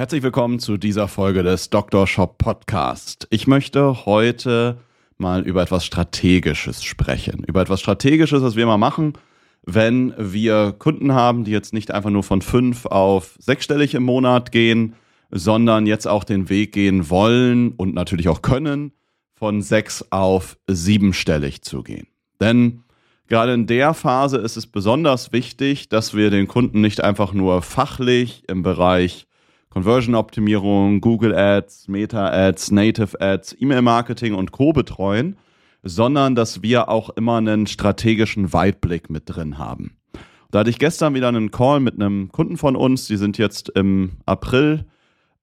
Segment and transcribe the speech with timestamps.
[0.00, 2.06] Herzlich willkommen zu dieser Folge des Dr.
[2.06, 3.28] Shop Podcast.
[3.28, 4.78] Ich möchte heute
[5.18, 7.44] mal über etwas Strategisches sprechen.
[7.46, 9.12] Über etwas Strategisches, was wir mal machen,
[9.62, 14.52] wenn wir Kunden haben, die jetzt nicht einfach nur von fünf auf sechsstellig im Monat
[14.52, 14.94] gehen,
[15.30, 18.92] sondern jetzt auch den Weg gehen wollen und natürlich auch können,
[19.34, 22.06] von sechs auf siebenstellig zu gehen.
[22.40, 22.84] Denn
[23.26, 27.60] gerade in der Phase ist es besonders wichtig, dass wir den Kunden nicht einfach nur
[27.60, 29.26] fachlich im Bereich
[29.70, 34.72] Conversion-Optimierung, Google Ads, Meta-Ads, Native-Ads, E-Mail-Marketing und Co.
[34.72, 35.36] betreuen,
[35.82, 39.96] sondern dass wir auch immer einen strategischen Weitblick mit drin haben.
[40.50, 43.68] Da hatte ich gestern wieder einen Call mit einem Kunden von uns, die sind jetzt
[43.70, 44.86] im April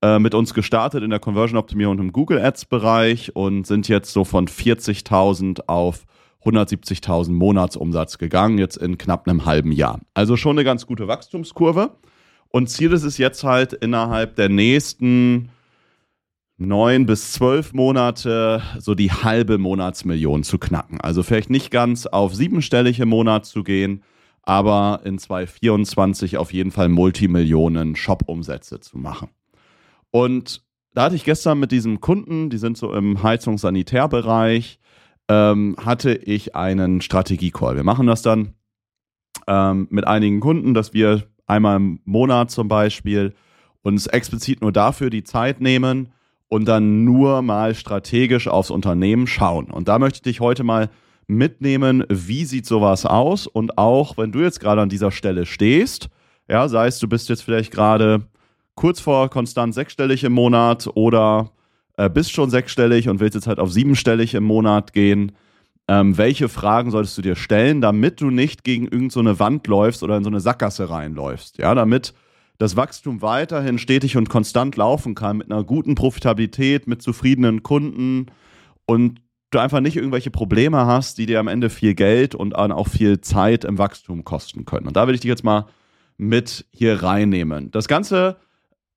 [0.02, 4.48] äh, mit uns gestartet in der Conversion-Optimierung im Google Ads-Bereich und sind jetzt so von
[4.48, 6.06] 40.000 auf
[6.44, 10.02] 170.000 Monatsumsatz gegangen, jetzt in knapp einem halben Jahr.
[10.14, 11.92] Also schon eine ganz gute Wachstumskurve.
[12.50, 15.50] Und Ziel ist es jetzt halt innerhalb der nächsten
[16.58, 21.00] neun bis zwölf Monate so die halbe Monatsmillion zu knacken.
[21.02, 24.04] Also vielleicht nicht ganz auf siebenstellig im Monat zu gehen,
[24.42, 29.30] aber in 2024 auf jeden Fall Multimillionen Shop-Umsätze zu machen.
[30.10, 34.80] Und da hatte ich gestern mit diesem Kunden, die sind so im Heizungssanitärbereich,
[35.30, 37.76] ähm, hatte ich einen Strategie-Call.
[37.76, 38.54] Wir machen das dann
[39.48, 43.34] ähm, mit einigen Kunden, dass wir einmal im Monat zum Beispiel,
[43.82, 46.10] uns explizit nur dafür die Zeit nehmen
[46.50, 49.72] und dann nur mal strategisch aufs Unternehmen schauen.
[49.72, 50.90] Und da möchte ich dich heute mal
[51.28, 56.10] mitnehmen, wie sieht sowas aus und auch, wenn du jetzt gerade an dieser Stelle stehst,
[56.48, 58.24] ja, sei es, du bist jetzt vielleicht gerade
[58.76, 61.52] kurz vor konstant sechsstellig im Monat oder
[61.98, 65.34] äh, bist schon sechsstellig und willst jetzt halt auf siebenstellig im Monat gehen,
[65.88, 70.04] ähm, welche Fragen solltest du dir stellen, damit du nicht gegen irgendeine so Wand läufst
[70.04, 71.58] oder in so eine Sackgasse reinläufst.
[71.58, 72.14] Ja, damit
[72.58, 78.28] das Wachstum weiterhin stetig und konstant laufen kann mit einer guten Profitabilität, mit zufriedenen Kunden
[78.86, 79.22] und
[79.52, 83.22] du einfach nicht irgendwelche Probleme hast, die dir am Ende viel Geld und auch viel
[83.22, 84.88] Zeit im Wachstum kosten können.
[84.88, 85.68] Und da will ich dich jetzt mal
[86.18, 87.72] mit hier reinnehmen.
[87.72, 88.38] Das Ganze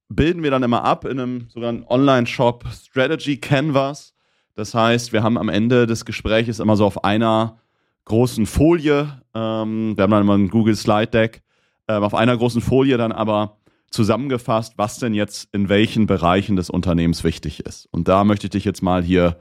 [0.08, 4.14] bilden wir dann immer ab in einem sogenannten Online-Shop Strategy Canvas.
[4.54, 7.58] Das heißt, wir haben am Ende des Gesprächs immer so auf einer
[8.04, 11.42] großen Folie, ähm, wir haben dann immer ein Google Slide Deck,
[11.86, 13.56] äh, auf einer großen Folie dann aber
[13.90, 17.86] zusammengefasst, was denn jetzt in welchen Bereichen des Unternehmens wichtig ist.
[17.90, 19.36] Und da möchte ich dich jetzt mal hier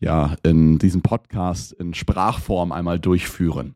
[0.00, 3.74] ja in diesem Podcast in Sprachform einmal durchführen.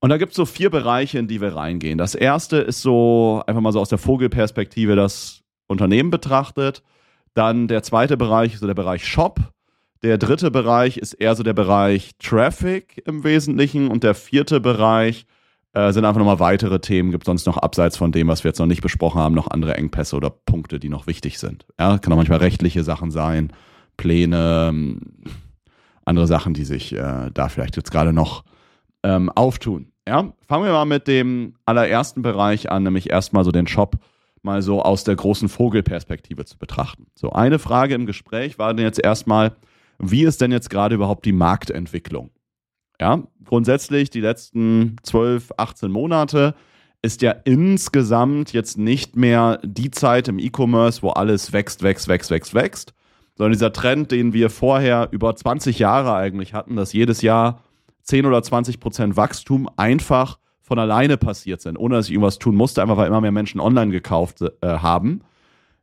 [0.00, 1.98] Und da gibt es so vier Bereiche, in die wir reingehen.
[1.98, 6.82] Das erste ist so einfach mal so aus der Vogelperspektive das Unternehmen betrachtet.
[7.34, 9.40] Dann der zweite Bereich ist so der Bereich Shop.
[10.02, 13.88] Der dritte Bereich ist eher so der Bereich Traffic im Wesentlichen.
[13.88, 15.26] Und der vierte Bereich
[15.72, 17.10] äh, sind einfach nochmal weitere Themen.
[17.10, 19.76] Gibt sonst noch abseits von dem, was wir jetzt noch nicht besprochen haben, noch andere
[19.76, 21.66] Engpässe oder Punkte, die noch wichtig sind.
[21.78, 23.52] Ja, kann auch manchmal rechtliche Sachen sein,
[23.96, 25.00] Pläne, ähm,
[26.04, 28.44] andere Sachen, die sich äh, da vielleicht jetzt gerade noch
[29.02, 29.92] ähm, auftun.
[30.08, 33.96] Ja, fangen wir mal mit dem allerersten Bereich an, nämlich erstmal so den Shop
[34.42, 37.06] mal so aus der großen Vogelperspektive zu betrachten.
[37.14, 39.56] So, eine Frage im Gespräch war denn jetzt erstmal,
[39.98, 42.30] wie ist denn jetzt gerade überhaupt die Marktentwicklung?
[43.00, 46.54] Ja, grundsätzlich die letzten 12, 18 Monate
[47.02, 52.30] ist ja insgesamt jetzt nicht mehr die Zeit im E-Commerce, wo alles wächst, wächst, wächst,
[52.30, 52.94] wächst, wächst,
[53.36, 57.62] sondern dieser Trend, den wir vorher über 20 Jahre eigentlich hatten, dass jedes Jahr
[58.02, 60.38] 10 oder 20 Prozent Wachstum einfach
[60.70, 63.58] von alleine passiert sind, ohne dass ich irgendwas tun musste, einfach weil immer mehr Menschen
[63.58, 65.22] online gekauft äh, haben.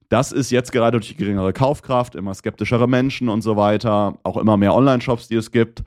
[0.08, 4.38] Das ist jetzt gerade durch die geringere Kaufkraft, immer skeptischere Menschen und so weiter, auch
[4.38, 5.84] immer mehr Online-Shops, die es gibt.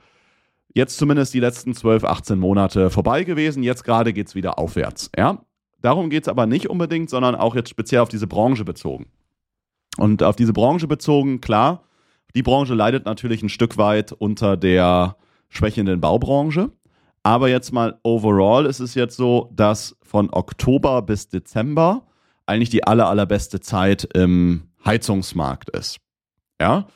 [0.75, 3.63] Jetzt zumindest die letzten 12, 18 Monate vorbei gewesen.
[3.63, 5.09] Jetzt gerade geht es wieder aufwärts.
[5.17, 5.39] Ja?
[5.81, 9.07] Darum geht es aber nicht unbedingt, sondern auch jetzt speziell auf diese Branche bezogen.
[9.97, 11.85] Und auf diese Branche bezogen, klar,
[12.35, 15.15] die Branche leidet natürlich ein Stück weit unter der
[15.49, 16.69] schwächenden Baubranche.
[17.23, 22.07] Aber jetzt mal overall ist es jetzt so, dass von Oktober bis Dezember
[22.45, 25.99] eigentlich die aller, allerbeste Zeit im Heizungsmarkt ist.
[26.59, 26.87] Ja.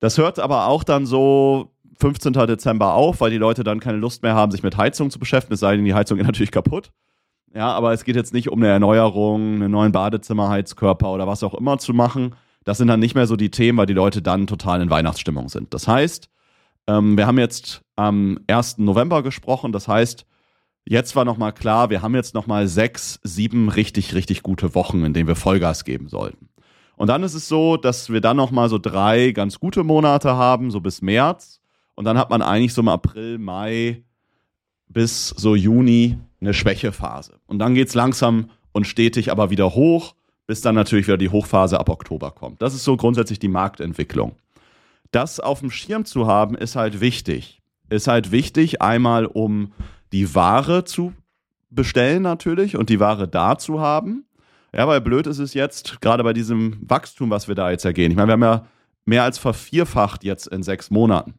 [0.00, 2.32] Das hört aber auch dann so 15.
[2.32, 5.54] Dezember auf, weil die Leute dann keine Lust mehr haben, sich mit Heizung zu beschäftigen,
[5.54, 6.92] es sei denn, die Heizung ist natürlich kaputt.
[7.54, 11.54] Ja, aber es geht jetzt nicht um eine Erneuerung, einen neuen Badezimmerheizkörper oder was auch
[11.54, 12.34] immer zu machen.
[12.64, 15.48] Das sind dann nicht mehr so die Themen, weil die Leute dann total in Weihnachtsstimmung
[15.48, 15.72] sind.
[15.72, 16.28] Das heißt,
[16.88, 18.78] ähm, wir haben jetzt am 1.
[18.78, 19.70] November gesprochen.
[19.70, 20.26] Das heißt,
[20.86, 25.12] jetzt war nochmal klar, wir haben jetzt nochmal sechs, sieben richtig, richtig gute Wochen, in
[25.12, 26.48] denen wir Vollgas geben sollten.
[26.96, 30.72] Und dann ist es so, dass wir dann nochmal so drei ganz gute Monate haben,
[30.72, 31.60] so bis März.
[31.94, 34.02] Und dann hat man eigentlich so im April, Mai
[34.88, 37.38] bis so Juni eine Schwächephase.
[37.46, 40.14] Und dann geht es langsam und stetig aber wieder hoch
[40.48, 42.62] bis dann natürlich wieder die Hochphase ab Oktober kommt.
[42.62, 44.32] Das ist so grundsätzlich die Marktentwicklung.
[45.10, 47.62] Das auf dem Schirm zu haben, ist halt wichtig.
[47.88, 49.72] Ist halt wichtig, einmal um
[50.12, 51.12] die Ware zu
[51.70, 54.24] bestellen natürlich und die Ware da zu haben.
[54.74, 58.10] Ja, weil blöd ist es jetzt, gerade bei diesem Wachstum, was wir da jetzt ergehen.
[58.10, 58.66] Ich meine, wir haben ja
[59.06, 61.34] mehr als vervierfacht jetzt in sechs Monaten.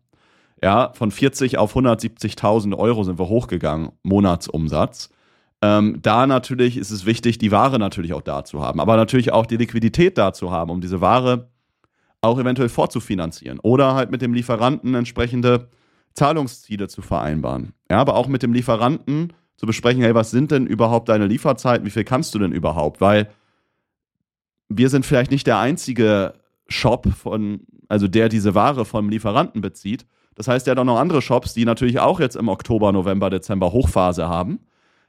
[0.62, 5.10] Ja, von 40 auf 170.000 Euro sind wir hochgegangen, Monatsumsatz.
[5.62, 9.32] Ähm, da natürlich ist es wichtig, die Ware natürlich auch da zu haben, aber natürlich
[9.32, 11.50] auch die Liquidität da zu haben, um diese Ware
[12.22, 15.70] auch eventuell vorzufinanzieren oder halt mit dem Lieferanten entsprechende
[16.14, 17.74] Zahlungsziele zu vereinbaren.
[17.90, 21.86] Ja, aber auch mit dem Lieferanten zu besprechen, hey, was sind denn überhaupt deine Lieferzeiten,
[21.86, 23.02] wie viel kannst du denn überhaupt?
[23.02, 23.30] Weil
[24.70, 26.34] wir sind vielleicht nicht der einzige
[26.68, 30.06] Shop von, also der diese Ware vom Lieferanten bezieht.
[30.36, 33.30] Das heißt, er hat auch noch andere Shops, die natürlich auch jetzt im Oktober, November,
[33.30, 34.60] Dezember Hochphase haben.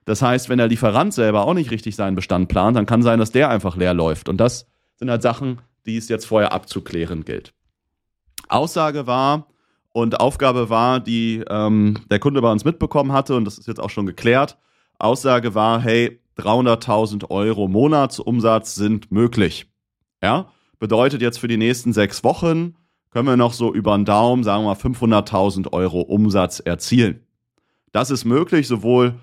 [0.05, 3.19] Das heißt, wenn der Lieferant selber auch nicht richtig seinen Bestand plant, dann kann sein,
[3.19, 4.29] dass der einfach leer läuft.
[4.29, 4.67] Und das
[4.97, 7.53] sind halt Sachen, die es jetzt vorher abzuklären gilt.
[8.49, 9.47] Aussage war,
[9.93, 13.81] und Aufgabe war, die ähm, der Kunde bei uns mitbekommen hatte, und das ist jetzt
[13.81, 14.57] auch schon geklärt.
[14.99, 19.67] Aussage war, hey, 300.000 Euro Monatsumsatz sind möglich.
[20.23, 22.77] Ja, bedeutet jetzt für die nächsten sechs Wochen
[23.11, 27.27] können wir noch so über den Daumen, sagen wir mal, 500.000 Euro Umsatz erzielen.
[27.93, 29.15] Das ist möglich, sowohl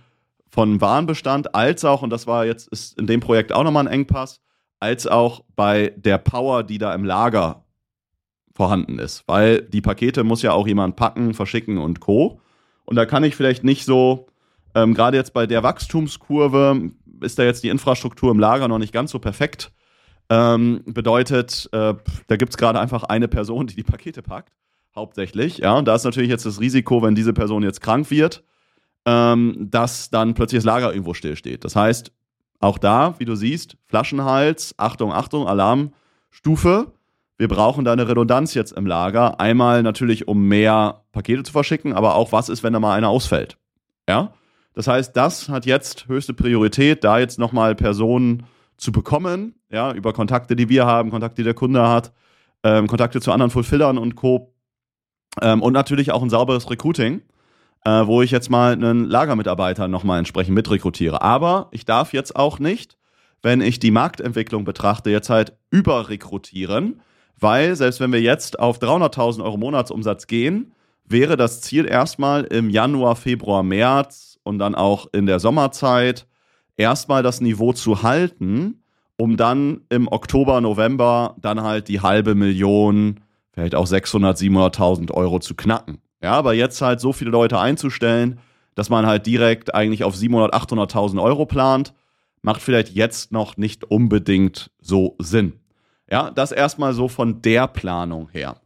[0.49, 3.93] von Warenbestand als auch, und das war jetzt ist in dem Projekt auch nochmal ein
[3.93, 4.41] Engpass,
[4.79, 7.65] als auch bei der Power, die da im Lager
[8.53, 9.23] vorhanden ist.
[9.27, 12.41] Weil die Pakete muss ja auch jemand packen, verschicken und Co.
[12.85, 14.27] Und da kann ich vielleicht nicht so,
[14.75, 16.91] ähm, gerade jetzt bei der Wachstumskurve,
[17.21, 19.71] ist da jetzt die Infrastruktur im Lager noch nicht ganz so perfekt.
[20.29, 21.93] Ähm, bedeutet, äh,
[22.27, 24.53] da gibt es gerade einfach eine Person, die die Pakete packt,
[24.95, 25.59] hauptsächlich.
[25.59, 28.43] Ja, und da ist natürlich jetzt das Risiko, wenn diese Person jetzt krank wird,
[29.05, 31.63] ähm, dass dann plötzlich das Lager irgendwo stillsteht.
[31.63, 32.11] Das heißt,
[32.59, 36.91] auch da, wie du siehst, Flaschenhals, Achtung, Achtung, Alarmstufe
[37.37, 39.39] wir brauchen da eine Redundanz jetzt im Lager.
[39.39, 43.09] Einmal natürlich, um mehr Pakete zu verschicken, aber auch, was ist, wenn da mal einer
[43.09, 43.57] ausfällt?
[44.09, 44.33] Ja?
[44.73, 48.43] Das heißt, das hat jetzt höchste Priorität, da jetzt nochmal Personen
[48.77, 52.11] zu bekommen, ja, über Kontakte, die wir haben, Kontakte, die der Kunde hat,
[52.63, 54.53] ähm, Kontakte zu anderen Fulfillern und Co.
[55.41, 57.21] Ähm, und natürlich auch ein sauberes Recruiting,
[57.85, 61.21] äh, wo ich jetzt mal einen Lagermitarbeiter nochmal entsprechend mitrekrutiere.
[61.21, 62.97] Aber ich darf jetzt auch nicht,
[63.41, 67.01] wenn ich die Marktentwicklung betrachte, jetzt halt überrekrutieren,
[67.39, 70.73] weil selbst wenn wir jetzt auf 300.000 Euro Monatsumsatz gehen,
[71.05, 76.27] wäre das Ziel erstmal im Januar, Februar, März und dann auch in der Sommerzeit
[76.75, 78.83] erstmal das Niveau zu halten,
[79.17, 83.21] um dann im Oktober, November dann halt die halbe Million,
[83.51, 85.99] vielleicht auch 600, 700.000 Euro zu knacken.
[86.27, 88.41] Ja, aber jetzt halt so viele Leute einzustellen,
[88.75, 91.93] dass man halt direkt eigentlich auf 700, 800.000 Euro plant,
[92.41, 95.53] macht vielleicht jetzt noch nicht unbedingt so Sinn.
[96.11, 98.57] Ja, das erstmal so von der Planung her.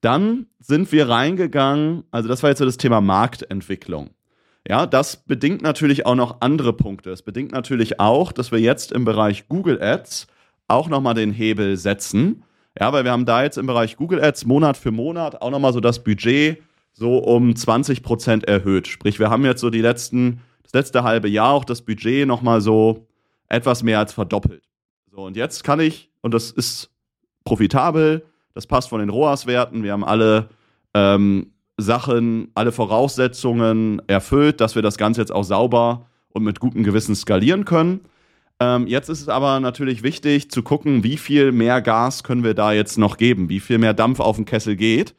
[0.00, 4.08] Dann sind wir reingegangen, also das war jetzt so das Thema Marktentwicklung.
[4.66, 7.10] Ja, das bedingt natürlich auch noch andere Punkte.
[7.10, 10.28] Es bedingt natürlich auch, dass wir jetzt im Bereich Google Ads
[10.66, 12.42] auch nochmal den Hebel setzen.
[12.80, 15.74] Ja, weil wir haben da jetzt im Bereich Google Ads Monat für Monat auch nochmal
[15.74, 16.62] so das Budget
[16.92, 18.86] so um 20 Prozent erhöht.
[18.86, 22.60] Sprich, wir haben jetzt so die letzten, das letzte halbe Jahr auch das Budget nochmal
[22.60, 23.06] so
[23.48, 24.64] etwas mehr als verdoppelt.
[25.10, 26.90] So, und jetzt kann ich und das ist
[27.44, 28.24] profitabel,
[28.54, 30.48] das passt von den ROAS-Werten, wir haben alle
[30.94, 36.84] ähm, Sachen, alle Voraussetzungen erfüllt, dass wir das Ganze jetzt auch sauber und mit gutem
[36.84, 38.00] Gewissen skalieren können.
[38.60, 42.54] Ähm, jetzt ist es aber natürlich wichtig zu gucken, wie viel mehr Gas können wir
[42.54, 45.14] da jetzt noch geben, wie viel mehr Dampf auf den Kessel geht.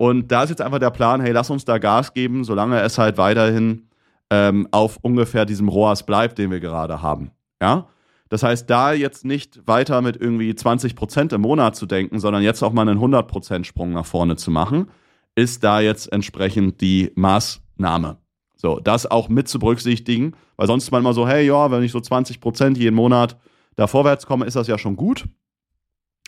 [0.00, 2.96] Und da ist jetzt einfach der Plan, hey, lass uns da Gas geben, solange es
[2.96, 3.90] halt weiterhin
[4.30, 7.32] ähm, auf ungefähr diesem ROAS bleibt, den wir gerade haben.
[7.60, 7.86] Ja.
[8.30, 12.42] Das heißt, da jetzt nicht weiter mit irgendwie 20 Prozent im Monat zu denken, sondern
[12.42, 14.88] jetzt auch mal einen 100 Prozent Sprung nach vorne zu machen,
[15.34, 18.16] ist da jetzt entsprechend die Maßnahme.
[18.56, 22.00] So, das auch mit zu berücksichtigen, weil sonst manchmal so, hey, ja, wenn ich so
[22.00, 23.36] 20 Prozent jeden Monat
[23.76, 25.26] da vorwärts komme, ist das ja schon gut.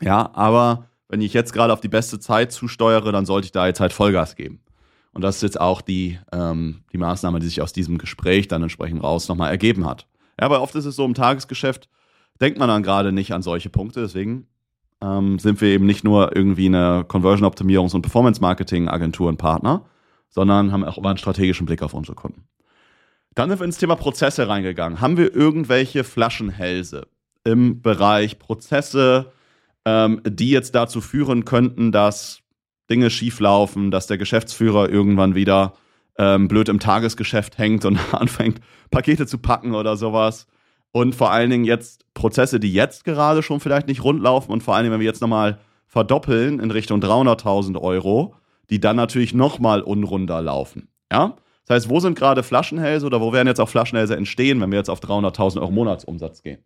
[0.03, 3.67] Ja, aber wenn ich jetzt gerade auf die beste Zeit zusteuere, dann sollte ich da
[3.67, 4.61] jetzt halt Vollgas geben.
[5.13, 8.63] Und das ist jetzt auch die, ähm, die Maßnahme, die sich aus diesem Gespräch dann
[8.63, 10.07] entsprechend raus nochmal ergeben hat.
[10.41, 11.91] Ja, weil oft ist es so im Tagesgeschäft,
[12.41, 14.01] denkt man dann gerade nicht an solche Punkte.
[14.01, 14.47] Deswegen
[15.03, 19.85] ähm, sind wir eben nicht nur irgendwie eine Conversion-Optimierungs- und Performance-Marketing-Agentur und Partner,
[20.31, 22.45] sondern haben auch immer einen strategischen Blick auf unsere Kunden.
[23.35, 25.03] Dann sind wir ins Thema Prozesse reingegangen.
[25.03, 27.07] Haben wir irgendwelche Flaschenhälse
[27.45, 29.31] im Bereich Prozesse,
[29.85, 32.41] ähm, die jetzt dazu führen könnten, dass
[32.91, 35.75] Dinge schieflaufen, dass der Geschäftsführer irgendwann wieder
[36.19, 38.61] ähm, blöd im Tagesgeschäft hängt und anfängt,
[38.91, 40.47] Pakete zu packen oder sowas.
[40.93, 44.63] Und vor allen Dingen jetzt Prozesse, die jetzt gerade schon vielleicht nicht rund laufen und
[44.63, 48.35] vor allen Dingen, wenn wir jetzt nochmal verdoppeln in Richtung 300.000 Euro,
[48.69, 50.89] die dann natürlich nochmal unrunder laufen.
[51.11, 51.37] Ja?
[51.67, 54.79] Das heißt, wo sind gerade Flaschenhälse oder wo werden jetzt auch Flaschenhälse entstehen, wenn wir
[54.79, 56.63] jetzt auf 300.000 Euro Monatsumsatz gehen?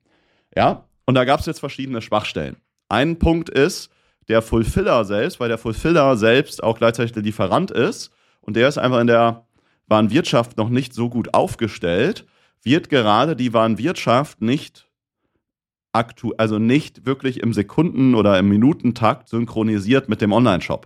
[0.56, 0.84] Ja?
[1.04, 2.56] Und da gab es jetzt verschiedene Schwachstellen.
[2.88, 3.90] Ein Punkt ist
[4.28, 8.78] der Fulfiller selbst, weil der Fulfiller selbst auch gleichzeitig der Lieferant ist und der ist
[8.78, 9.46] einfach in der
[9.86, 12.26] Warenwirtschaft noch nicht so gut aufgestellt,
[12.62, 14.86] wird gerade die Warenwirtschaft nicht
[15.92, 20.84] aktu also nicht wirklich im Sekunden- oder im Minutentakt synchronisiert mit dem Online-Shop.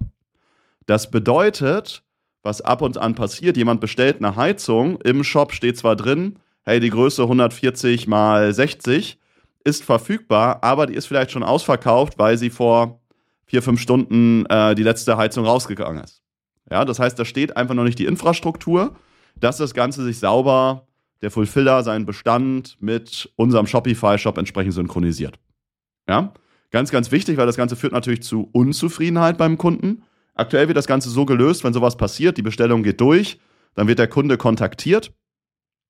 [0.87, 2.03] Das bedeutet,
[2.43, 6.81] was ab und an passiert, jemand bestellt eine Heizung, im Shop steht zwar drin, hey,
[6.81, 9.19] die Größe 140 mal 60
[9.65, 13.01] ist verfügbar, aber die ist vielleicht schon ausverkauft, weil sie vor
[13.47, 16.23] vier, fünf Stunden äh, die letzte Heizung rausgegangen ist.
[16.71, 18.97] Ja, das heißt, da steht einfach noch nicht die Infrastruktur,
[19.37, 20.87] dass das Ganze sich sauber,
[21.23, 25.39] der Fulfiller, seinen Bestand mit unserem Shopify-Shop entsprechend synchronisiert.
[26.09, 26.33] Ja,
[26.71, 30.05] ganz, ganz wichtig, weil das Ganze führt natürlich zu Unzufriedenheit beim Kunden.
[30.35, 33.39] Aktuell wird das Ganze so gelöst, wenn sowas passiert, die Bestellung geht durch,
[33.75, 35.13] dann wird der Kunde kontaktiert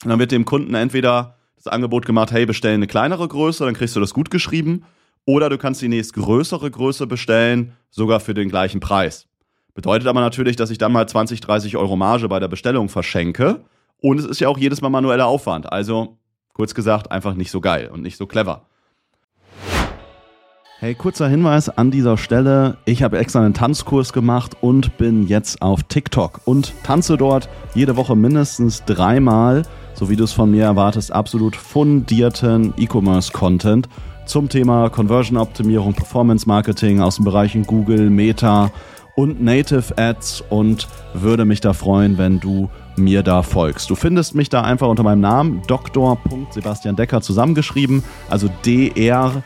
[0.05, 3.95] dann wird dem Kunden entweder das Angebot gemacht, hey, bestell eine kleinere Größe, dann kriegst
[3.95, 4.85] du das gut geschrieben.
[5.27, 9.27] Oder du kannst die nächstgrößere Größe bestellen, sogar für den gleichen Preis.
[9.75, 13.61] Bedeutet aber natürlich, dass ich dann mal 20, 30 Euro Marge bei der Bestellung verschenke.
[14.01, 15.71] Und es ist ja auch jedes Mal manueller Aufwand.
[15.71, 16.17] Also,
[16.55, 18.67] kurz gesagt, einfach nicht so geil und nicht so clever.
[20.79, 22.79] Hey, kurzer Hinweis an dieser Stelle.
[22.87, 27.97] Ich habe extra einen Tanzkurs gemacht und bin jetzt auf TikTok und tanze dort jede
[27.97, 29.65] Woche mindestens dreimal,
[30.01, 33.87] so wie du es von mir erwartest, absolut fundierten E-Commerce-Content
[34.25, 38.71] zum Thema Conversion-Optimierung, Performance-Marketing aus den Bereichen Google, Meta
[39.15, 43.91] und Native Ads und würde mich da freuen, wenn du mir da folgst.
[43.91, 46.17] Du findest mich da einfach unter meinem Namen Dr.
[46.49, 49.43] Sebastian Decker zusammengeschrieben, also dr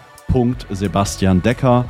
[0.71, 1.87] Sebastian Decker.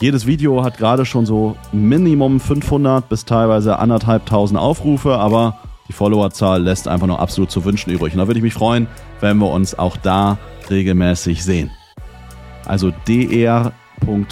[0.00, 5.58] Jedes Video hat gerade schon so Minimum 500 bis teilweise anderthalbtausend Aufrufe, aber
[5.90, 8.12] die Followerzahl lässt einfach noch absolut zu wünschen übrig.
[8.12, 8.86] Und da würde ich mich freuen,
[9.18, 10.38] wenn wir uns auch da
[10.70, 11.68] regelmäßig sehen.
[12.64, 13.72] Also dr.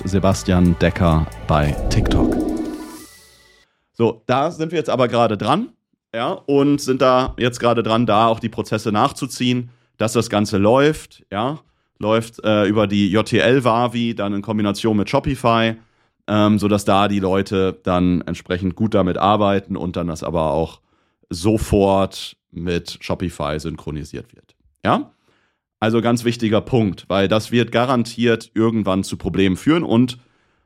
[0.04, 2.36] Sebastian Decker bei TikTok.
[3.92, 5.70] So, da sind wir jetzt aber gerade dran,
[6.14, 10.58] ja, und sind da jetzt gerade dran, da auch die Prozesse nachzuziehen, dass das Ganze
[10.58, 11.58] läuft, ja
[11.98, 15.74] läuft äh, über die JTL-Wavi, dann in Kombination mit Shopify,
[16.28, 20.80] ähm, sodass da die Leute dann entsprechend gut damit arbeiten und dann das aber auch
[21.30, 24.54] sofort mit Shopify synchronisiert wird.
[24.84, 25.12] Ja?
[25.80, 30.18] Also ganz wichtiger Punkt, weil das wird garantiert irgendwann zu Problemen führen und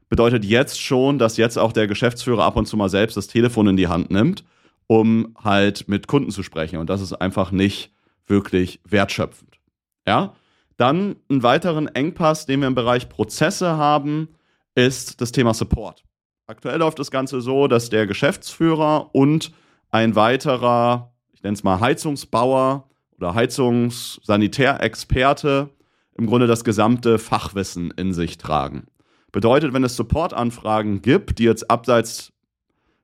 [0.08, 3.68] bedeutet jetzt schon, dass jetzt auch der Geschäftsführer ab und zu mal selbst das Telefon
[3.68, 4.44] in die Hand nimmt,
[4.86, 6.78] um halt mit Kunden zu sprechen.
[6.78, 7.92] Und das ist einfach nicht
[8.26, 9.58] wirklich wertschöpfend.
[10.06, 10.34] Ja?
[10.76, 14.28] Dann einen weiteren Engpass, den wir im Bereich Prozesse haben,
[14.74, 16.04] ist das Thema Support.
[16.46, 19.52] Aktuell läuft das Ganze so, dass der Geschäftsführer und
[19.92, 25.70] ein weiterer, ich nenne es mal Heizungsbauer oder Heizungssanitärexperte
[26.16, 28.88] im Grunde das gesamte Fachwissen in sich tragen.
[29.30, 32.32] Bedeutet, wenn es Supportanfragen gibt, die jetzt abseits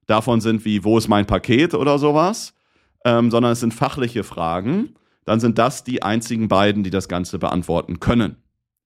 [0.07, 2.55] davon sind, wie wo ist mein Paket oder sowas,
[3.05, 7.39] ähm, sondern es sind fachliche Fragen, dann sind das die einzigen beiden, die das Ganze
[7.39, 8.37] beantworten können.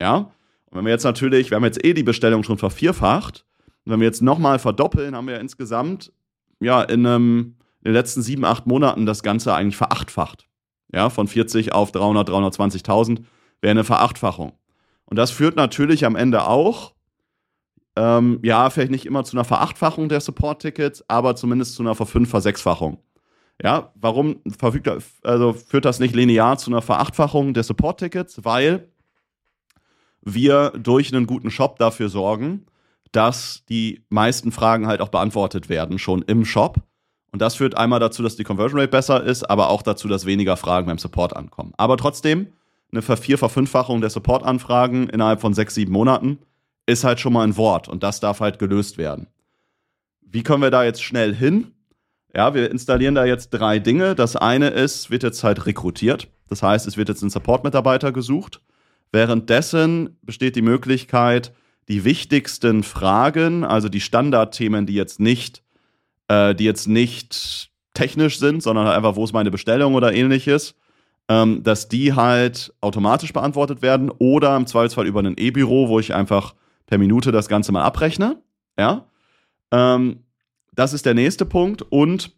[0.01, 0.33] Ja?
[0.67, 3.45] Und wenn wir jetzt natürlich, wir haben jetzt eh die Bestellung schon vervierfacht,
[3.85, 6.13] und wenn wir jetzt nochmal verdoppeln, haben wir insgesamt
[6.61, 10.49] ja in, einem, in den letzten sieben, acht Monaten das Ganze eigentlich verachtfacht.
[10.93, 13.25] Ja, von 40 auf 300, 320.000
[13.61, 14.53] wäre eine Verachtfachung.
[15.07, 16.95] Und das führt natürlich am Ende auch,
[17.97, 22.31] ähm, ja, vielleicht nicht immer zu einer Verachtfachung der Support-Tickets, aber zumindest zu einer Verfünf-,
[22.31, 22.99] Versechsfachung.
[23.63, 24.91] Ja, warum verfügt,
[25.23, 28.45] also führt das nicht linear zu einer Verachtfachung der Support-Tickets?
[28.45, 28.89] Weil
[30.23, 32.67] wir durch einen guten Shop dafür sorgen,
[33.13, 36.79] dass die meisten Fragen halt auch beantwortet werden, schon im Shop.
[37.33, 40.27] Und das führt einmal dazu, dass die Conversion Rate besser ist, aber auch dazu, dass
[40.27, 41.73] weniger Fragen beim Support ankommen.
[41.79, 42.49] Aber trotzdem,
[42.93, 46.39] eine Vervier-, Verfünffachung der Support-Anfragen innerhalb von sechs, sieben Monaten
[46.87, 49.29] ist halt schon mal ein Wort und das darf halt gelöst werden.
[50.21, 51.73] Wie kommen wir da jetzt schnell hin?
[52.35, 54.15] Ja, wir installieren da jetzt drei Dinge.
[54.15, 56.29] Das eine ist, wird jetzt halt rekrutiert.
[56.49, 58.61] Das heißt, es wird jetzt ein Support-Mitarbeiter gesucht.
[59.11, 61.53] Währenddessen besteht die Möglichkeit,
[61.89, 65.63] die wichtigsten Fragen, also die Standardthemen, die jetzt nicht,
[66.33, 70.75] äh, die jetzt nicht technisch sind, sondern halt einfach, wo ist meine Bestellung oder ähnliches,
[71.29, 76.15] ähm, dass die halt automatisch beantwortet werden oder im Zweifelsfall über ein E-Büro, wo ich
[76.15, 76.55] einfach
[76.87, 78.41] per Minute das Ganze mal abrechne.
[78.79, 79.07] Ja.
[79.71, 80.25] Ähm,
[80.75, 81.83] das ist der nächste Punkt.
[81.83, 82.35] Und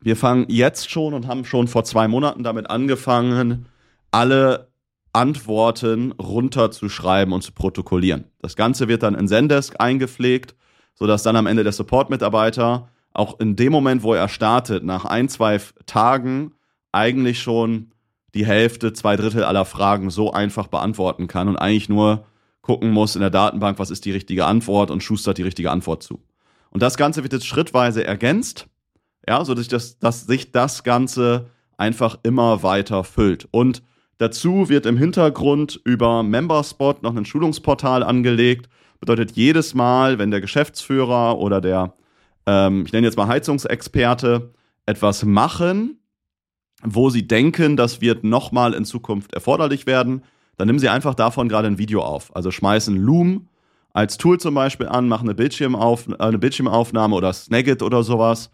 [0.00, 3.66] wir fangen jetzt schon und haben schon vor zwei Monaten damit angefangen,
[4.10, 4.68] alle
[5.14, 8.24] Antworten runterzuschreiben und zu protokollieren.
[8.40, 10.54] Das Ganze wird dann in Zendesk eingepflegt,
[10.94, 15.28] sodass dann am Ende der Support-Mitarbeiter auch in dem Moment, wo er startet, nach ein,
[15.28, 16.52] zwei Tagen
[16.92, 17.92] eigentlich schon
[18.34, 22.26] die Hälfte, zwei Drittel aller Fragen so einfach beantworten kann und eigentlich nur
[22.60, 26.02] gucken muss in der Datenbank, was ist die richtige Antwort und schustert die richtige Antwort
[26.02, 26.20] zu.
[26.70, 28.66] Und das Ganze wird jetzt schrittweise ergänzt,
[29.28, 33.48] ja, so dass, das, dass sich das Ganze einfach immer weiter füllt.
[33.50, 33.82] Und
[34.18, 38.68] dazu wird im Hintergrund über Memberspot noch ein Schulungsportal angelegt.
[38.98, 41.94] Bedeutet jedes Mal, wenn der Geschäftsführer oder der,
[42.46, 44.52] ähm, ich nenne jetzt mal Heizungsexperte,
[44.86, 45.98] etwas machen,
[46.82, 50.22] wo sie denken, das wird nochmal in Zukunft erforderlich werden,
[50.56, 52.34] dann nehmen sie einfach davon gerade ein Video auf.
[52.36, 53.48] Also schmeißen Loom
[53.92, 58.50] als Tool zum Beispiel an, machen eine, Bildschirmauf eine Bildschirmaufnahme oder Snagit oder sowas,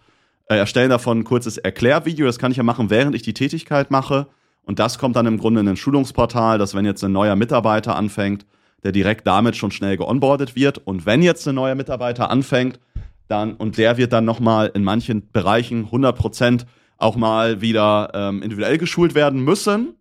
[0.46, 2.26] äh, erstellen davon ein kurzes Erklärvideo.
[2.26, 4.28] Das kann ich ja machen, während ich die Tätigkeit mache.
[4.62, 7.96] Und das kommt dann im Grunde in ein Schulungsportal, dass wenn jetzt ein neuer Mitarbeiter
[7.96, 8.46] anfängt,
[8.84, 10.78] der direkt damit schon schnell geonboardet wird.
[10.78, 12.78] Und wenn jetzt ein neuer Mitarbeiter anfängt,
[13.30, 16.66] dann, und der wird dann nochmal in manchen Bereichen 100 Prozent
[16.98, 19.94] auch mal wieder ähm, individuell geschult werden müssen,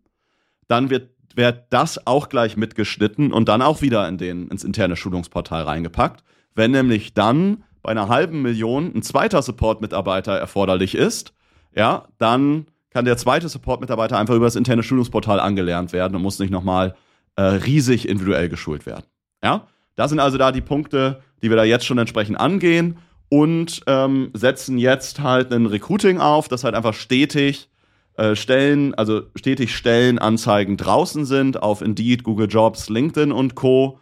[0.68, 4.96] dann wird, wird das auch gleich mitgeschnitten und dann auch wieder in den, ins interne
[4.96, 6.24] Schulungsportal reingepackt.
[6.56, 11.34] Wenn nämlich dann bei einer halben Million ein zweiter Support-Mitarbeiter erforderlich ist,
[11.76, 16.40] ja, dann kann der zweite Support-Mitarbeiter einfach über das interne Schulungsportal angelernt werden und muss
[16.40, 16.96] nicht nochmal
[17.36, 19.06] äh, riesig individuell geschult werden.
[19.44, 22.98] Ja, das sind also da die Punkte, die wir da jetzt schon entsprechend angehen
[23.30, 27.70] und ähm, setzen jetzt halt ein Recruiting auf, das halt einfach stetig
[28.18, 34.00] äh, Stellen, also stetig Stellenanzeigen draußen sind auf Indeed, Google Jobs, LinkedIn und Co.,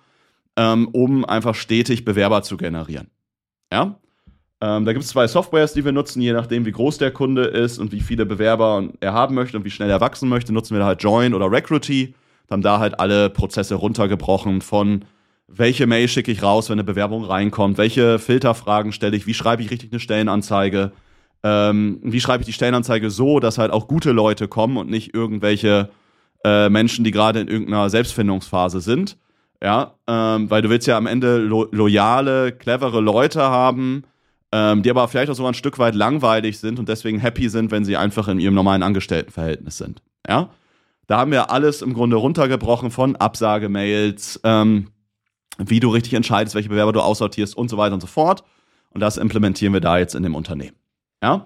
[0.55, 3.11] ähm, um einfach stetig Bewerber zu generieren.
[3.71, 3.99] Ja.
[4.59, 7.43] Ähm, da gibt es zwei Softwares, die wir nutzen, je nachdem, wie groß der Kunde
[7.43, 10.73] ist und wie viele Bewerber er haben möchte und wie schnell er wachsen möchte, nutzen
[10.73, 12.15] wir da halt Join oder Recruity.
[12.49, 15.05] Haben da halt alle Prozesse runtergebrochen von
[15.47, 19.63] welche Mail schicke ich raus, wenn eine Bewerbung reinkommt, welche Filterfragen stelle ich, wie schreibe
[19.63, 20.91] ich richtig eine Stellenanzeige,
[21.43, 25.13] ähm, wie schreibe ich die Stellenanzeige so, dass halt auch gute Leute kommen und nicht
[25.13, 25.89] irgendwelche
[26.43, 29.17] äh, Menschen, die gerade in irgendeiner Selbstfindungsphase sind.
[29.63, 34.03] Ja, ähm, weil du willst ja am Ende lo loyale, clevere Leute haben,
[34.51, 37.71] ähm, die aber vielleicht auch sogar ein Stück weit langweilig sind und deswegen happy sind,
[37.71, 40.03] wenn sie einfach in ihrem normalen Angestelltenverhältnis sind.
[40.29, 40.49] Ja,
[41.07, 44.89] da haben wir alles im Grunde runtergebrochen von Absagemails, ähm,
[45.57, 48.43] wie du richtig entscheidest, welche Bewerber du aussortierst und so weiter und so fort.
[48.91, 50.75] Und das implementieren wir da jetzt in dem Unternehmen.
[51.21, 51.45] Ja.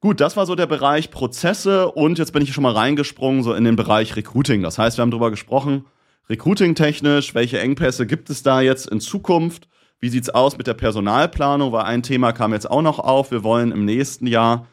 [0.00, 3.52] Gut, das war so der Bereich Prozesse und jetzt bin ich schon mal reingesprungen so
[3.52, 4.62] in den Bereich Recruiting.
[4.62, 5.84] Das heißt, wir haben darüber gesprochen,
[6.30, 9.68] Recruiting technisch, welche Engpässe gibt es da jetzt in Zukunft?
[9.98, 11.72] Wie sieht's aus mit der Personalplanung?
[11.72, 13.30] Weil ein Thema kam jetzt auch noch auf.
[13.30, 14.66] Wir wollen im nächsten Jahr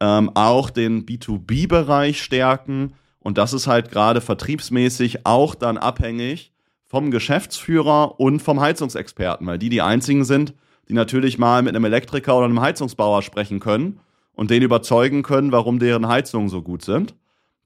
[0.00, 6.52] ähm, auch den B2B-Bereich stärken und das ist halt gerade vertriebsmäßig auch dann abhängig
[6.88, 10.54] vom Geschäftsführer und vom Heizungsexperten, weil die die einzigen sind,
[10.88, 14.00] die natürlich mal mit einem Elektriker oder einem Heizungsbauer sprechen können
[14.34, 17.14] und den überzeugen können, warum deren Heizungen so gut sind.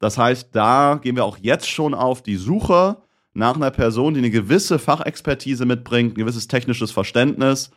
[0.01, 2.97] Das heißt, da gehen wir auch jetzt schon auf die Suche
[3.33, 7.71] nach einer Person, die eine gewisse Fachexpertise mitbringt, ein gewisses technisches Verständnis,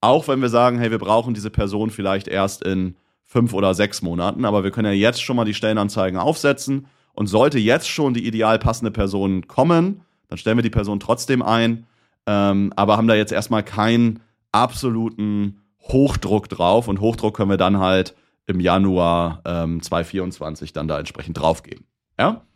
[0.00, 4.02] auch wenn wir sagen, hey, wir brauchen diese Person vielleicht erst in fünf oder sechs
[4.02, 6.86] Monaten, aber wir können ja jetzt schon mal die Stellenanzeigen aufsetzen.
[7.14, 10.00] Und sollte jetzt schon die ideal passende Person kommen,
[10.32, 11.86] dann stellen wir die Person trotzdem ein,
[12.26, 17.78] ähm, aber haben da jetzt erstmal keinen absoluten Hochdruck drauf und Hochdruck können wir dann
[17.78, 18.14] halt
[18.46, 21.84] im Januar ähm, 2024 dann da entsprechend draufgeben.
[22.18, 22.46] Ja?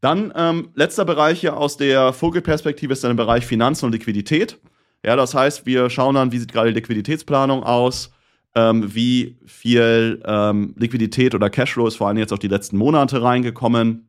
[0.00, 4.58] Dann ähm, letzter Bereich hier aus der Vogelperspektive ist dann der Bereich Finanzen und Liquidität.
[5.04, 8.10] Ja, das heißt, wir schauen dann, wie sieht gerade die Liquiditätsplanung aus,
[8.56, 13.22] ähm, wie viel ähm, Liquidität oder Cashflow ist vor allem jetzt auf die letzten Monate
[13.22, 14.08] reingekommen.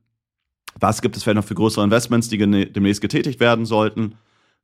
[0.80, 4.16] Was gibt es vielleicht noch für größere Investments, die demnächst getätigt werden sollten?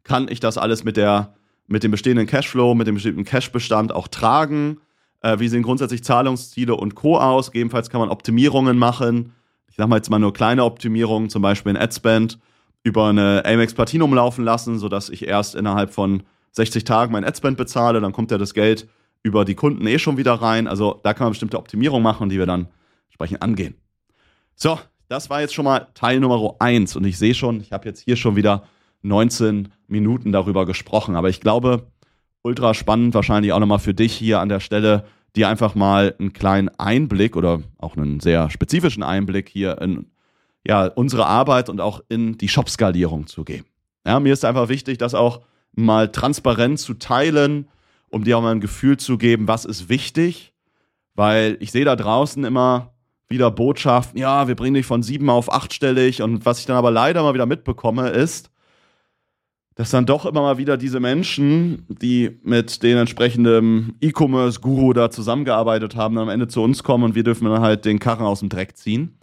[0.03, 1.35] Kann ich das alles mit, der,
[1.67, 4.79] mit dem bestehenden Cashflow, mit dem bestehenden Cashbestand auch tragen?
[5.21, 7.17] Äh, wie sehen grundsätzlich Zahlungsziele und Co.
[7.17, 7.51] aus?
[7.51, 9.33] Gegebenenfalls kann man Optimierungen machen.
[9.69, 12.39] Ich sage mal jetzt mal nur kleine Optimierungen, zum Beispiel in Adspend
[12.83, 17.57] über eine Amex Platinum laufen lassen, sodass ich erst innerhalb von 60 Tagen mein Adspend
[17.57, 18.87] bezahle, dann kommt ja das Geld
[19.23, 20.67] über die Kunden eh schon wieder rein.
[20.67, 22.67] Also da kann man bestimmte Optimierungen machen, die wir dann
[23.07, 23.75] entsprechend angehen.
[24.55, 24.79] So,
[25.11, 27.99] das war jetzt schon mal Teil Nummer 1 und ich sehe schon, ich habe jetzt
[27.99, 28.63] hier schon wieder
[29.01, 31.87] 19 Minuten darüber gesprochen, aber ich glaube,
[32.43, 35.03] ultra spannend wahrscheinlich auch nochmal für dich hier an der Stelle,
[35.35, 40.05] dir einfach mal einen kleinen Einblick oder auch einen sehr spezifischen Einblick hier in
[40.65, 43.65] ja, unsere Arbeit und auch in die Shop-Skalierung zu geben.
[44.07, 45.41] Ja, mir ist einfach wichtig, das auch
[45.73, 47.67] mal transparent zu teilen,
[48.09, 50.53] um dir auch mal ein Gefühl zu geben, was ist wichtig,
[51.15, 52.93] weil ich sehe da draußen immer
[53.31, 56.21] wieder Botschaften, ja, wir bringen dich von sieben auf achtstellig.
[56.21, 58.51] Und was ich dann aber leider mal wieder mitbekomme, ist,
[59.75, 65.95] dass dann doch immer mal wieder diese Menschen, die mit den entsprechenden E-Commerce-Guru da zusammengearbeitet
[65.95, 68.49] haben, am Ende zu uns kommen und wir dürfen dann halt den Karren aus dem
[68.49, 69.17] Dreck ziehen.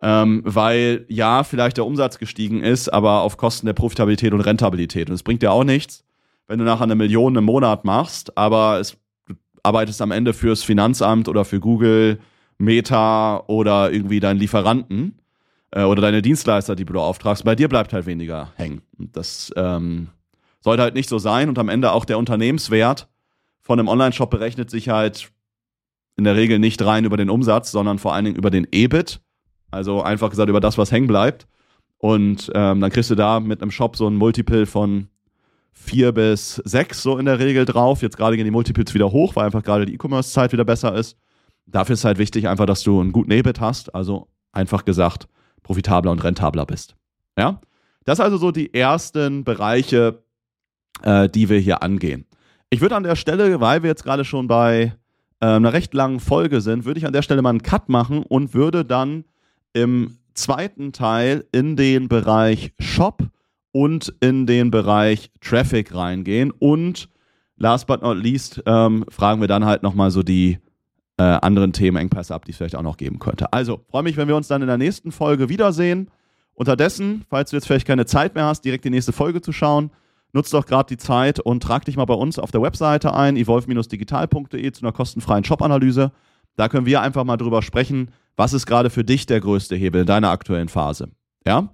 [0.00, 5.08] Ähm, weil ja, vielleicht der Umsatz gestiegen ist, aber auf Kosten der Profitabilität und Rentabilität.
[5.08, 6.04] Und es bringt dir auch nichts,
[6.48, 8.96] wenn du nachher eine Million im Monat machst, aber es,
[9.28, 12.18] du arbeitest am Ende fürs Finanzamt oder für Google,
[12.62, 15.18] Meta oder irgendwie deinen Lieferanten
[15.70, 17.44] äh, oder deine Dienstleister, die du auftragst.
[17.44, 18.82] Bei dir bleibt halt weniger hängen.
[18.98, 20.08] Das ähm,
[20.60, 21.48] sollte halt nicht so sein.
[21.48, 23.08] Und am Ende auch der Unternehmenswert
[23.60, 25.30] von einem Online-Shop berechnet sich halt
[26.16, 29.20] in der Regel nicht rein über den Umsatz, sondern vor allen Dingen über den EBIT
[29.72, 31.48] also einfach gesagt über das, was hängen bleibt.
[31.98, 35.08] Und ähm, dann kriegst du da mit einem Shop so ein Multiple von
[35.72, 38.02] vier bis sechs so in der Regel drauf.
[38.02, 41.16] Jetzt gerade gehen die Multiples wieder hoch, weil einfach gerade die E-Commerce-Zeit wieder besser ist.
[41.72, 45.26] Dafür ist halt wichtig einfach, dass du einen guten EBIT hast, also einfach gesagt
[45.62, 46.96] profitabler und rentabler bist.
[47.36, 47.60] Ja,
[48.04, 50.22] das also so die ersten Bereiche,
[51.02, 52.26] äh, die wir hier angehen.
[52.70, 54.92] Ich würde an der Stelle, weil wir jetzt gerade schon bei
[55.40, 58.22] äh, einer recht langen Folge sind, würde ich an der Stelle mal einen Cut machen
[58.22, 59.24] und würde dann
[59.72, 63.22] im zweiten Teil in den Bereich Shop
[63.72, 66.50] und in den Bereich Traffic reingehen.
[66.50, 67.08] Und
[67.56, 70.58] last but not least ähm, fragen wir dann halt nochmal so die
[71.22, 73.52] äh, anderen Themenengpässe ab, die es vielleicht auch noch geben könnte.
[73.52, 76.10] Also, freue mich, wenn wir uns dann in der nächsten Folge wiedersehen.
[76.54, 79.90] Unterdessen, falls du jetzt vielleicht keine Zeit mehr hast, direkt die nächste Folge zu schauen,
[80.32, 83.36] nutzt doch gerade die Zeit und trag dich mal bei uns auf der Webseite ein,
[83.36, 86.12] evolve-digital.de zu einer kostenfreien Shop-Analyse.
[86.56, 90.02] Da können wir einfach mal drüber sprechen, was ist gerade für dich der größte Hebel
[90.02, 91.08] in deiner aktuellen Phase.
[91.46, 91.70] Ja?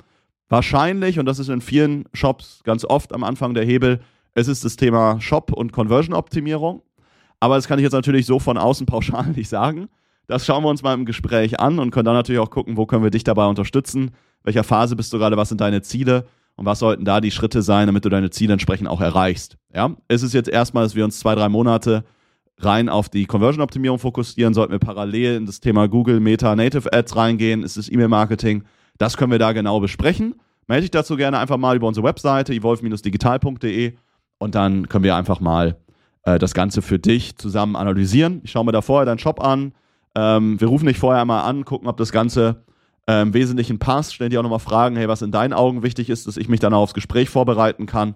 [0.48, 4.00] Wahrscheinlich, und das ist in vielen Shops ganz oft am Anfang der Hebel,
[4.34, 6.82] es ist das Thema Shop- und Conversion-Optimierung.
[7.40, 9.88] Aber das kann ich jetzt natürlich so von außen pauschal nicht sagen.
[10.26, 12.86] Das schauen wir uns mal im Gespräch an und können dann natürlich auch gucken, wo
[12.86, 14.10] können wir dich dabei unterstützen,
[14.44, 17.62] welcher Phase bist du gerade, was sind deine Ziele und was sollten da die Schritte
[17.62, 19.56] sein, damit du deine Ziele entsprechend auch erreichst.
[19.74, 19.96] Ja?
[20.08, 22.04] Ist es jetzt erstmal, dass wir uns zwei, drei Monate
[22.58, 27.16] rein auf die Conversion-Optimierung fokussieren, sollten wir parallel in das Thema Google Meta Native Ads
[27.16, 28.64] reingehen, ist es E-Mail-Marketing,
[28.98, 30.34] das können wir da genau besprechen.
[30.66, 33.94] Melde dich dazu gerne einfach mal über unsere Webseite evolve-digital.de
[34.38, 35.76] und dann können wir einfach mal
[36.28, 38.40] äh, das Ganze für dich zusammen analysieren.
[38.44, 39.72] Ich schaue mir da vorher deinen Shop an.
[40.14, 42.64] Ähm, wir rufen dich vorher einmal an, gucken, ob das Ganze
[43.06, 46.10] äh, im Wesentlichen passt, stellen dir auch nochmal Fragen, hey, was in deinen Augen wichtig
[46.10, 48.14] ist, dass ich mich dann auch aufs Gespräch vorbereiten kann.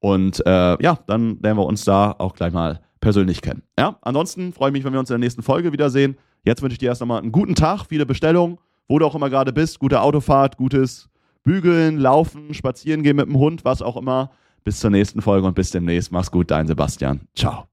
[0.00, 3.62] Und äh, ja, dann lernen wir uns da auch gleich mal persönlich kennen.
[3.78, 6.16] Ja, ansonsten freue ich mich, wenn wir uns in der nächsten Folge wiedersehen.
[6.44, 9.30] Jetzt wünsche ich dir erst einmal einen guten Tag, viele Bestellungen, wo du auch immer
[9.30, 11.08] gerade bist, gute Autofahrt, gutes
[11.42, 14.30] Bügeln, Laufen, Spazieren gehen mit dem Hund, was auch immer.
[14.64, 16.10] Bis zur nächsten Folge und bis demnächst.
[16.10, 17.20] Mach's gut, dein Sebastian.
[17.36, 17.62] Ciao.